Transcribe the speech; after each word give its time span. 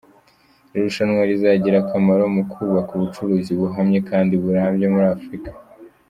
Iri 0.73 0.81
rushanwa 0.85 1.21
rizagira 1.31 1.77
akamaro 1.79 2.23
mu 2.35 2.43
kubaka 2.51 2.91
ubucuruzi 2.93 3.51
buhamye 3.59 3.99
kandi 4.09 4.33
burambye 4.43 4.85
muri 4.93 5.07
Afrika. 5.17 5.49